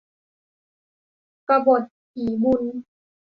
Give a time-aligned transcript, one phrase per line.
[1.49, 2.63] กบฏผีบุญ